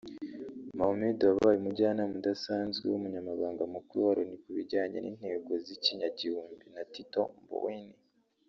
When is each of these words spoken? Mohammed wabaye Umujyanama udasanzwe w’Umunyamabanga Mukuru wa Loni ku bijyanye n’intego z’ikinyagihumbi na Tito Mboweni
Mohammed 0.77 1.17
wabaye 1.29 1.55
Umujyanama 1.57 2.13
udasanzwe 2.21 2.85
w’Umunyamabanga 2.87 3.63
Mukuru 3.75 4.01
wa 4.05 4.13
Loni 4.17 4.35
ku 4.41 4.49
bijyanye 4.57 4.97
n’intego 5.01 5.51
z’ikinyagihumbi 5.65 6.65
na 6.75 6.83
Tito 6.93 7.23
Mboweni 7.43 7.97